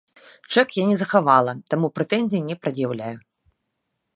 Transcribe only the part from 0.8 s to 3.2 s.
я не захавала, таму прэтэнзій не прад'яўляю.